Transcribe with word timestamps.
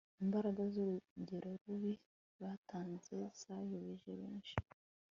imbaraga 0.23 0.61
z'urugero 0.73 1.49
rubi 1.63 1.93
batanze 2.41 3.15
zayobeje 3.41 4.09
benshi 4.19 4.55